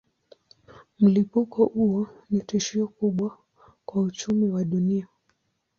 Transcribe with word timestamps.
Mlipuko 0.99 1.65
huo 1.65 2.07
ni 2.29 2.41
tishio 2.43 2.87
kubwa 2.87 3.37
kwa 3.85 4.01
uchumi 4.01 4.49
wa 4.49 4.63
dunia. 4.63 5.07